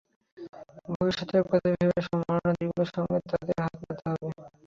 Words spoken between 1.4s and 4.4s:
কথা ভেবে সমমনা দেশগুলোর সঙ্গে তাদের হাতে হাত মেলাতে